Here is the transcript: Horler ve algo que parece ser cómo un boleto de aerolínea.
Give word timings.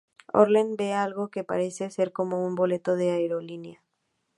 Horler 0.33 0.67
ve 0.79 0.87
algo 0.95 1.29
que 1.33 1.43
parece 1.43 1.87
ser 1.91 2.11
cómo 2.11 2.43
un 2.43 2.55
boleto 2.55 2.95
de 2.95 3.11
aerolínea. 3.11 3.83